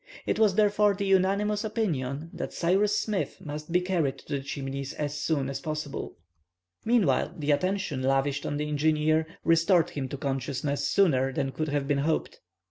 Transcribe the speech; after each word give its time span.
It 0.25 0.39
was 0.39 0.55
therefore 0.55 0.95
the 0.95 1.05
unanimous 1.05 1.63
opinion 1.63 2.31
that 2.33 2.53
Cyrus 2.53 2.97
Smith 2.97 3.39
must 3.39 3.71
be 3.71 3.81
carried 3.81 4.17
to 4.17 4.37
the 4.37 4.41
Chimneys 4.43 4.93
as 4.93 5.13
soon 5.15 5.47
as 5.47 5.59
possible. 5.61 6.17
Meantime 6.83 7.35
the 7.37 7.51
attention 7.51 8.01
lavished 8.01 8.43
on 8.43 8.57
the 8.57 8.67
engineer 8.67 9.27
restored 9.43 9.91
him 9.91 10.09
to 10.09 10.17
consciousness 10.17 10.87
sooner 10.87 11.31
than 11.31 11.51
could 11.51 11.67
have 11.67 11.87
been 11.87 11.99
hoped. 11.99 12.39